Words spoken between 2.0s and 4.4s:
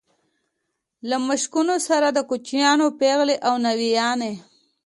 د کوچیانو پېغلې او ناويانې.